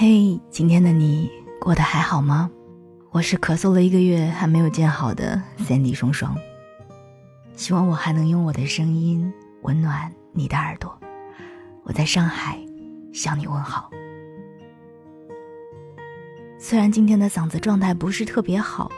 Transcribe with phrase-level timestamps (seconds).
[0.00, 1.28] 嘿，今天的你
[1.60, 2.48] 过得还好吗？
[3.10, 6.38] 我是咳嗽了一个月还没有见好的 Sandy 双双。
[7.56, 9.32] 希望我还能用我的声音
[9.62, 10.96] 温暖你的耳朵。
[11.82, 12.64] 我在上海
[13.12, 13.90] 向你问好。
[16.60, 18.88] 虽然今天的嗓子状态不是特别好，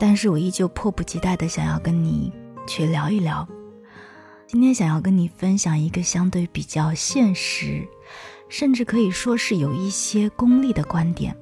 [0.00, 2.32] 但是我依旧迫不及待的想要跟你
[2.66, 3.46] 去聊一聊。
[4.46, 7.86] 今天想要跟你分享一个相对比较现实。
[8.48, 11.36] 甚至可以说是有一些功利的观点。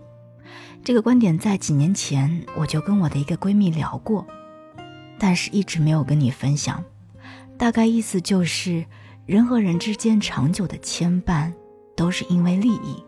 [0.85, 4.27] 这个观点在几年前我就跟我的一个闺蜜聊过，
[5.19, 6.83] 但是一直没有跟你分享。
[7.59, 8.85] 大概意思就是，
[9.25, 11.53] 人和人之间长久的牵绊
[11.97, 13.03] 都是因为利益。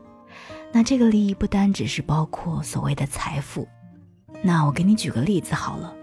[0.73, 3.69] 那这个利益不单只是包括所谓的财富。
[4.43, 5.95] 那我给你举个例子好了，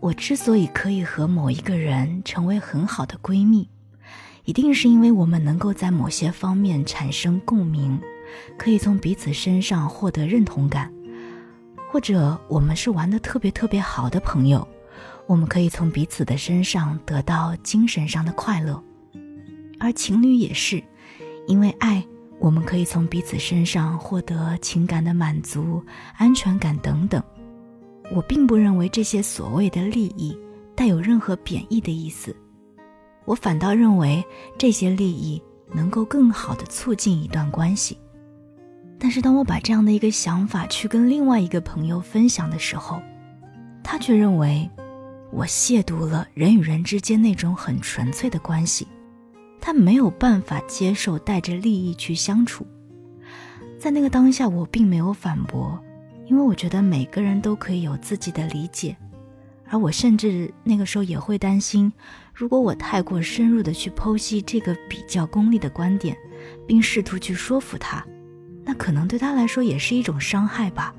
[0.00, 3.68] 我之所以可以和某一个人成为很好的闺蜜。
[4.44, 8.00] 一定是因为我们能够在某些方面产生共鸣，
[8.56, 10.92] 可以从彼此身上获得认同感，
[11.90, 14.66] 或者我们是玩的特别特别好的朋友，
[15.26, 18.82] 我们可以从彼此的身上得到精神上的快乐。
[19.78, 20.82] 而情侣也是，
[21.46, 22.04] 因为爱，
[22.38, 25.82] 我们可以从彼此身上获得情感的满足、
[26.16, 27.22] 安全感等等。
[28.14, 30.36] 我并不认为这些所谓的利益
[30.74, 32.34] 带有任何贬义的意思。
[33.24, 34.24] 我反倒认为
[34.58, 35.40] 这些利益
[35.72, 37.96] 能够更好的促进一段关系，
[38.98, 43.00] 但是当我把这样的一个想法去跟另外一个朋友分享的时候，
[43.82, 44.68] 他却认为
[45.32, 48.86] 我亵渎了人与人之间那种很纯粹的关系，
[49.60, 52.66] 他没有办法接受带着利益去相处。
[53.78, 55.78] 在那个当下，我并没有反驳，
[56.26, 58.96] 因为我觉得每个人都可以有自己的理解。
[59.70, 61.92] 而我甚至那个时候也会担心，
[62.34, 66.16] 如果我太过深入的去剖析这个比较功利的观点，
[66.66, 68.04] 并试图去说服他，
[68.64, 70.92] 那可能对他来说也是一种伤害吧。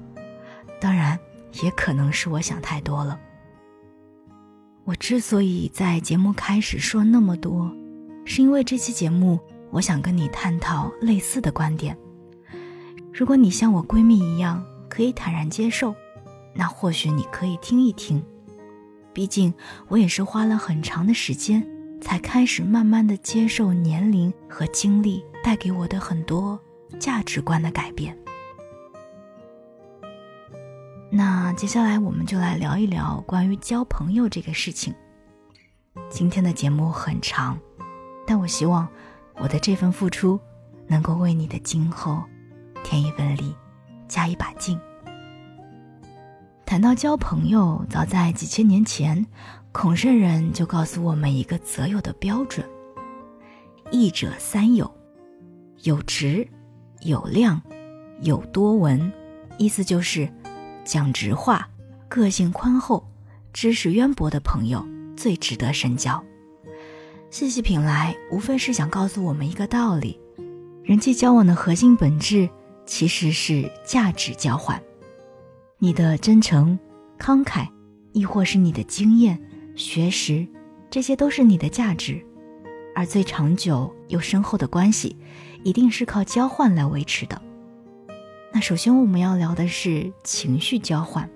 [0.80, 1.20] 当然，
[1.62, 3.20] 也可能是我想太多了。
[4.86, 7.70] 我之所以在节目开始说那么多，
[8.24, 9.38] 是因为这期节目
[9.70, 11.96] 我想跟你探讨类似的观点。
[13.14, 15.94] 如果你像我闺蜜一样可以坦然接受，
[16.56, 18.24] 那或许你可以听一听。
[19.14, 19.54] 毕竟，
[19.88, 21.68] 我也是花了很长的时间，
[22.02, 26.60] 才开始慢慢的接受年龄和经历带给我的很多
[27.00, 28.18] 价值观的改变。
[31.12, 34.96] 那接下来，我们就来聊一聊关于交朋友这个事情。
[36.10, 37.60] 今天的节目很长，
[38.26, 38.88] 但我希望
[39.36, 40.40] 我的这份付出，
[40.88, 42.24] 能够为你的今后
[42.82, 43.54] 添一份力，
[44.08, 44.80] 加一把劲。
[46.72, 49.26] 谈到交朋友，早在几千年前，
[49.74, 52.66] 孔圣人就告诉我们一个择友的标准：
[53.92, 54.90] 义者三友，
[55.84, 56.48] 有直、
[57.02, 57.62] 有量、
[58.22, 59.12] 有多闻。
[59.58, 60.32] 意思就是
[60.86, 61.68] 讲直话、
[62.08, 63.06] 个性宽厚、
[63.52, 66.24] 知识渊博的朋友最值得深交。
[67.30, 70.18] 细细品来，无非是想告诉我们一个道理：
[70.86, 72.50] 人际交往的核心本质
[72.86, 74.82] 其实是价值交换。
[75.84, 76.78] 你的真诚、
[77.18, 77.68] 慷慨，
[78.12, 79.42] 亦或是你的经验、
[79.76, 80.48] 学识，
[80.92, 82.24] 这些都是你的价值。
[82.96, 85.18] 而最长久又深厚的关系，
[85.64, 87.42] 一定是靠交换来维持的。
[88.54, 91.28] 那首先我们要聊的是情绪交换。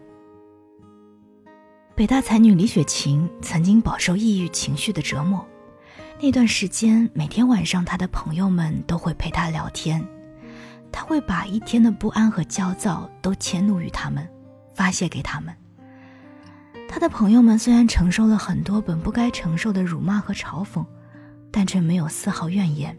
[1.95, 5.43] 北大才女李雪琴曾经饱受抑郁情绪的折磨，
[6.21, 10.05] 那段时间每天晚上，她的朋友们都会陪她聊天，
[10.91, 14.29] 她会把一天的不安和焦躁都迁怒于他们。
[14.75, 15.55] 发泄给他们。
[16.87, 20.85] 他的朋友们虽然承受了很多本不该承受的辱骂和嘲讽，
[21.51, 22.95] 但却没有丝毫怨言。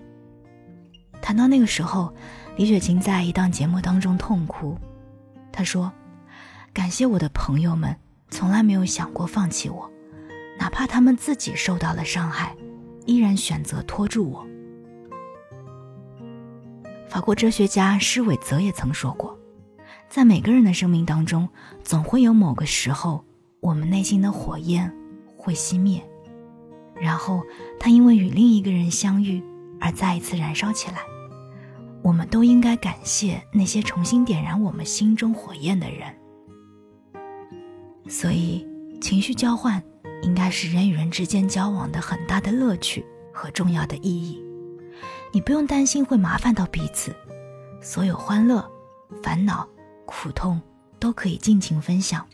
[1.23, 2.15] 谈到那个时候，
[2.57, 4.77] 李雪琴在一档节目当中痛哭，
[5.53, 5.93] 她说
[6.75, 7.97] ：“感谢我的朋友们，
[8.31, 9.91] 从来没有想过放弃我，
[10.59, 12.55] 哪怕他们自己受到了伤害，
[13.07, 14.47] 依然选择拖住我。”
[17.09, 19.39] 法国哲学家施韦泽也曾说过。
[20.09, 21.49] 在每个人的生命当中，
[21.83, 23.25] 总会有某个时候，
[23.61, 24.91] 我们内心的火焰
[25.37, 26.03] 会熄灭，
[26.95, 27.43] 然后
[27.79, 29.43] 他因为与另一个人相遇
[29.81, 30.99] 而再一次燃烧起来。
[32.03, 36.15] 我们都应该感谢那些重新点燃我们心中火焰的人。
[38.09, 38.65] 所以，
[39.01, 39.83] 情绪交换
[40.23, 43.05] 应该是人与人之间交往的很大的乐趣
[43.35, 44.41] 和重要的意义。
[45.33, 47.15] 你不用担心会麻烦到彼此，
[47.83, 48.65] 所有欢乐、
[49.21, 49.69] 烦恼。
[50.07, 50.61] 苦痛
[50.99, 52.27] 都可以尽情分享。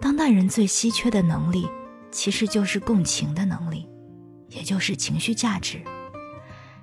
[0.00, 1.68] 当代人最稀缺的能力，
[2.10, 3.86] 其实就是共情的能力，
[4.48, 5.80] 也就是情绪价值。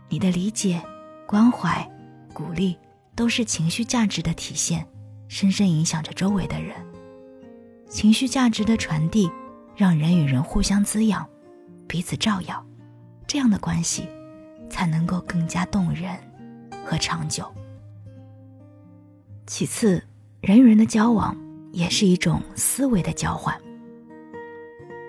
[0.08, 0.82] 你的理解、
[1.26, 1.86] 关怀、
[2.34, 2.78] 鼓励、
[3.16, 4.88] 都是情绪价值的体现，
[5.28, 6.76] 深深影响着周围的人。
[7.90, 9.30] 情绪价值的传递，
[9.76, 11.28] 让人与人互相滋养，
[11.88, 12.66] 彼此照耀，
[13.26, 14.08] 这样的关系
[14.70, 16.16] 才能够更加动人
[16.86, 17.52] 和长久。
[19.48, 20.04] 其次，
[20.42, 21.36] 人与人的交往
[21.72, 23.58] 也是一种思维的交换。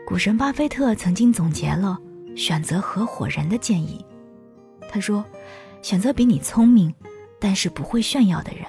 [0.06, 1.98] 股神巴菲特曾经总结了
[2.34, 4.02] 选择合伙人的建议，
[4.88, 5.24] 他说
[5.82, 6.94] ：“选择比你聪明，
[7.40, 8.64] 但是不会炫耀的人；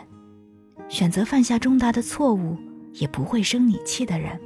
[0.90, 2.58] 选择犯下重大的错误。”
[2.94, 4.38] 也不会生你气的人。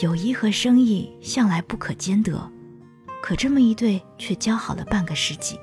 [0.00, 2.48] 友谊和生意向来不可兼得，
[3.20, 5.58] 可这么一对却交好了半个世纪。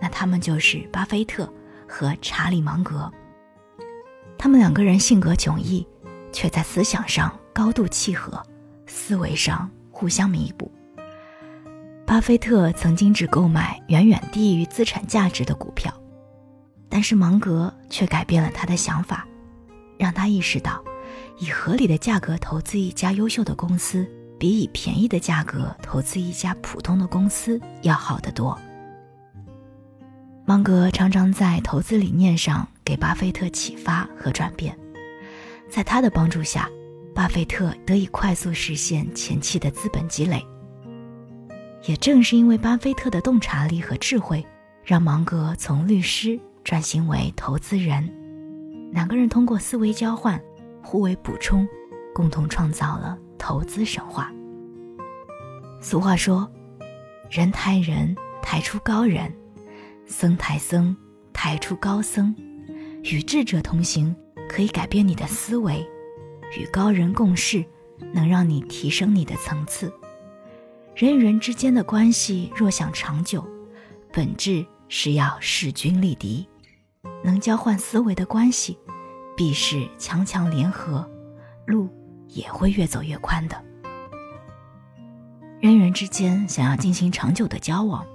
[0.00, 1.52] 那他们就是巴菲特
[1.88, 3.12] 和查理芒格。
[4.42, 5.86] 他们两个人性格迥异，
[6.32, 8.42] 却在思想上高度契合，
[8.86, 10.72] 思维上互相弥补。
[12.06, 15.92] 巴菲特曾经只购买远远低于资产价值的股票，
[16.88, 19.28] 但是芒格却改变了他的想法。
[19.98, 20.82] 让他意识到，
[21.38, 24.08] 以合理的价格投资一家优秀的公司，
[24.38, 28.58] 比以便宜的价格投资一家普通的公司要好得多。
[30.46, 34.76] 芒格常常在投资理念上给巴菲特启发和转变，
[35.68, 36.68] 在他的帮助下，
[37.14, 40.44] 巴菲特得以快速实现前期的资本积累。
[41.84, 44.44] 也正是因为巴菲特的洞察力和智慧，
[44.82, 48.12] 让芒格从律师转型为投资人。
[48.90, 50.42] 两个人通过思维交换，
[50.82, 51.64] 互为补充，
[52.12, 54.32] 共同创造了投资神话。
[55.80, 56.50] 俗话说
[57.30, 59.30] ：“人抬人，抬出高人；
[60.06, 60.96] 僧抬僧，
[61.32, 62.34] 抬出高僧。”
[63.02, 64.14] 与智者同行，
[64.48, 65.84] 可以改变你的思维；
[66.58, 67.64] 与高人共事，
[68.12, 69.92] 能让你提升你的层次。
[70.94, 73.46] 人与人之间的关系若想长久，
[74.12, 76.46] 本质是要势均力敌。
[77.24, 78.78] 能交换思维的关系，
[79.36, 81.08] 必是强强联合，
[81.66, 81.88] 路
[82.28, 83.64] 也会越走越宽的。
[85.60, 88.06] 人与人之间想要进行长久的交往，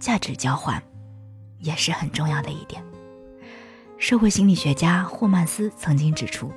[0.00, 0.82] 价值交换
[1.60, 2.82] 也是很重要的一点。
[3.98, 6.52] 社会心理学家霍曼斯曾经指出，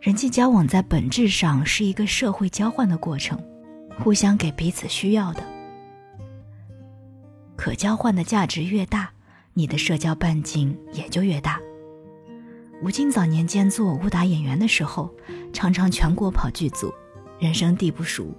[0.00, 3.36] 人际交往在本质上是一个社会交换的过程，
[3.98, 5.42] 互相给彼此需要的，
[7.56, 9.10] 可交换的价值越大。
[9.54, 11.60] 你的社交半径也就越大。
[12.80, 15.12] 吴京早年间做武打演员的时候，
[15.52, 16.90] 常常全国跑剧组，
[17.38, 18.32] 人生地不熟。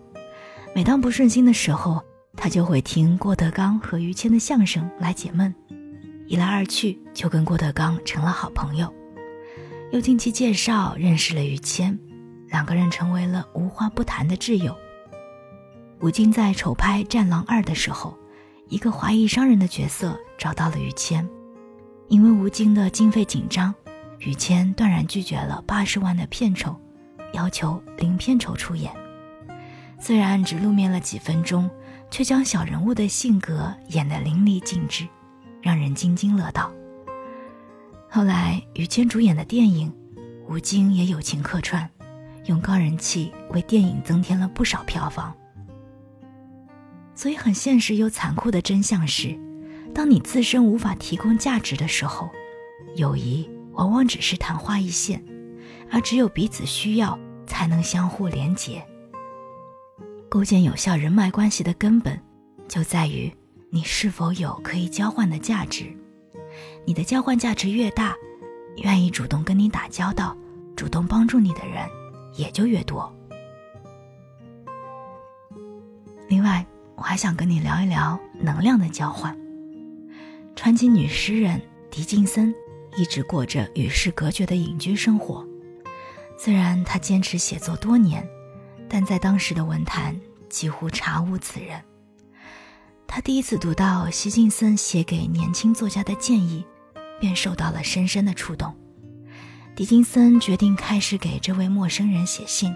[0.74, 2.02] 每当不顺心的时候，
[2.36, 5.54] 他就会听郭德纲和于谦的相声来解闷。
[6.28, 8.94] 一来二去，就跟郭德纲成了好朋友。
[9.92, 11.98] 又经其介绍认识了于谦，
[12.48, 14.75] 两个人成为了无话不谈的挚友。
[16.00, 18.18] 吴京在筹拍《战狼二》的时候。
[18.70, 21.30] 一个华裔商人的角色找到了于谦，
[22.08, 23.75] 因为吴京的经费紧张，
[24.20, 26.75] 于谦断然拒绝了八十万的片酬，
[27.34, 28.92] 要求零片酬出演。
[30.00, 31.70] 虽然只露面了几分钟，
[32.10, 35.08] 却将小人物的性格演得淋漓尽致，
[35.63, 36.71] 让人津津乐道。
[38.10, 39.92] 后来于谦主演的电影，
[40.50, 41.89] 吴京也友情客串，
[42.45, 45.33] 用高人气为电影增添了不少票房。
[47.15, 49.39] 所以，很现实又残酷的真相是，
[49.95, 52.30] 当你自身无法提供价值的时候，
[52.98, 55.24] 友谊往往只是昙花一现，
[55.89, 57.17] 而只有彼此需要，
[57.48, 58.84] 才能相互连结。
[60.29, 62.20] 构建有效人脉关系的根本，
[62.67, 63.32] 就在于
[63.75, 65.92] 你是否有可以交换的价值。
[66.86, 68.15] 你的交换价值越大，
[68.84, 70.38] 愿意主动跟你打交道、
[70.75, 71.89] 主动帮助你的人
[72.36, 73.12] 也就越多。
[76.27, 76.63] 另外，
[76.96, 79.36] 我还想跟你聊一聊能量的交换。
[80.56, 82.53] 传奇女诗人狄金森
[82.96, 85.44] 一直过着与世隔绝的隐居生活，
[86.38, 88.24] 虽然她坚持写作多年，
[88.88, 90.15] 但在当时的文坛
[90.48, 91.84] 几乎查无此人。
[93.15, 96.65] 他第一次读到希金森写给年轻作家的建议，
[97.20, 98.75] 便受到了深深的触动。
[99.75, 102.74] 狄金森决定开始给这位陌生人写信，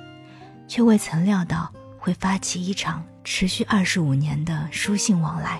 [0.68, 3.04] 却未曾料到会发起一场。
[3.24, 5.60] 持续二十五年的书信往来，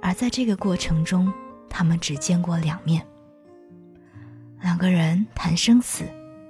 [0.00, 1.30] 而在这个过程中，
[1.68, 3.06] 他们只见过两面。
[4.62, 6.04] 两个人谈生死、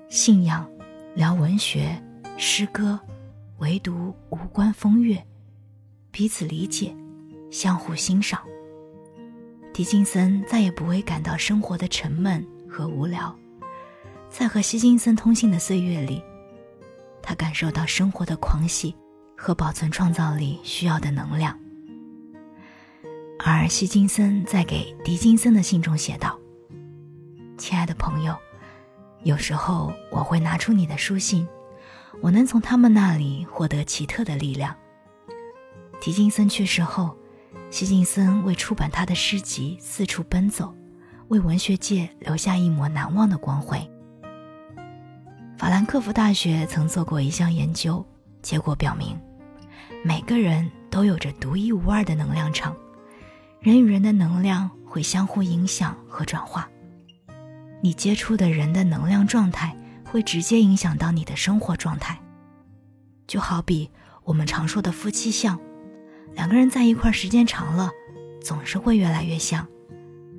[0.09, 0.65] 信仰，
[1.17, 2.01] 聊文学、
[2.39, 3.01] 诗歌，
[3.59, 5.27] 唯独无关风月，
[6.13, 6.95] 彼此理解，
[7.55, 8.43] 相互欣赏。
[9.73, 13.33] 狄金森再也不会感到生活的沉闷和无聊，
[14.29, 16.21] 在和希金森通信的岁月里，
[17.23, 18.93] 他感受到生活的狂喜。
[19.37, 21.59] 和保存创造力需要的能量。
[23.39, 26.39] 而希金森在给狄金森的信中写道
[27.59, 28.35] ：“亲爱的朋友，
[29.25, 31.47] 有时候我会拿出你的书信，
[32.23, 34.75] 我能从他们那里获得奇特的力量。
[36.01, 37.15] 狄金森去世后，
[37.75, 40.73] 希金森为出版他的诗集四处奔走，
[41.27, 43.85] 为文学界留下一抹难忘的光辉。
[45.59, 48.07] 法兰克福大学曾做过一项研究，
[48.41, 49.19] 结果表明，
[50.05, 52.77] 每个人都有着独一无二的能量场，
[53.59, 56.71] 人与人的能量会相互影响和转化。
[57.83, 62.21] 你接触的人的能量状态会直接影响到你的生活状态，
[63.27, 63.91] 就好比
[64.23, 65.59] 我们常说的夫妻相，
[66.35, 67.91] 两个人在一块时间长了，
[68.41, 69.67] 总是会越来越像，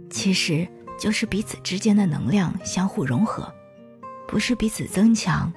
[0.09, 0.67] 其实
[0.99, 3.51] 就是彼此之间的能量相互融合。
[4.27, 5.53] 不是彼此增强，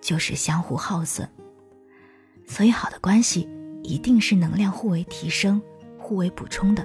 [0.00, 1.28] 就是相互耗损。
[2.46, 3.48] 所以，好的关系
[3.82, 5.60] 一定是能量互为提升、
[5.98, 6.84] 互为补充的。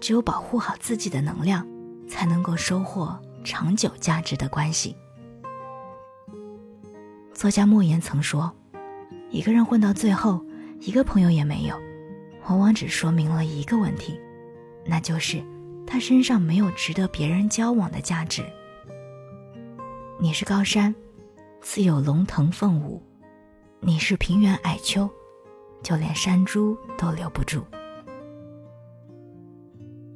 [0.00, 1.66] 只有保护好自己的能量，
[2.08, 4.96] 才能够收获长久价值的关系。
[7.32, 8.54] 作家莫言曾说
[9.30, 10.44] ：“一个人混到最后，
[10.80, 11.78] 一个朋友也没有，
[12.48, 14.18] 往往只说明了一个问题，
[14.86, 15.44] 那就是
[15.86, 18.42] 他身上没有值得别人交往的价值。”
[20.18, 20.94] 你是高山，
[21.60, 22.98] 自有龙腾凤舞；
[23.80, 25.08] 你是平原矮丘，
[25.82, 27.62] 就连山猪都留不住。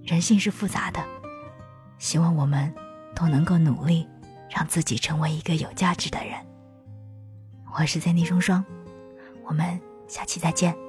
[0.02, 1.04] 人性是复杂的，
[1.98, 2.72] 希望我们
[3.14, 4.06] 都能够努力，
[4.48, 6.34] 让自己成为一个有价值的人。
[7.76, 8.64] 我是三 D 双双，
[9.42, 10.83] 我们下期再见。